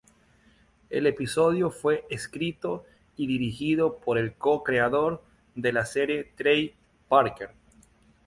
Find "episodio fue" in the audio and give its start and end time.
1.05-2.05